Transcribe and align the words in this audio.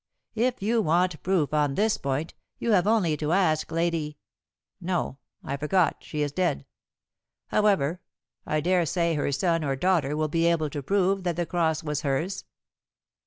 If 0.33 0.63
you 0.63 0.81
want 0.81 1.21
proof 1.21 1.53
on 1.53 1.75
this 1.75 1.99
point, 1.99 2.33
you 2.57 2.71
have 2.71 2.87
only 2.87 3.15
to 3.17 3.33
ask 3.33 3.71
Lady 3.71 4.17
no, 4.81 5.19
I 5.43 5.57
forgot, 5.57 5.97
she 5.99 6.23
is 6.23 6.31
dead. 6.31 6.65
However, 7.49 8.01
I 8.43 8.61
daresay 8.61 9.13
her 9.13 9.31
son 9.31 9.63
or 9.63 9.75
daughter 9.75 10.17
will 10.17 10.27
be 10.27 10.47
able 10.47 10.71
to 10.71 10.81
prove 10.81 11.21
that 11.25 11.35
the 11.35 11.45
cross 11.45 11.83
was 11.83 12.01
hers." 12.01 12.45